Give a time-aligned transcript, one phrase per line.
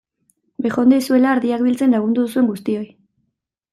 [0.65, 2.85] Bejondeizuela ardiak biltzen lagundu duzuen guztioi!